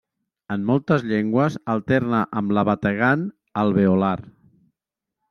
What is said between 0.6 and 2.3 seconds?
moltes llengües alterna